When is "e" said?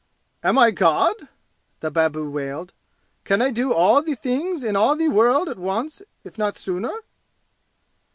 4.13-4.15, 5.03-5.07